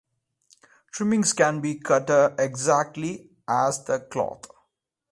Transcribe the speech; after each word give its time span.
Trimmings 0.91 1.31
can 1.33 1.61
be 1.61 1.75
cut 1.77 2.09
as 2.09 2.31
exactly 2.39 3.29
as 3.47 3.83
the 3.85 3.99
cloth. 3.99 4.47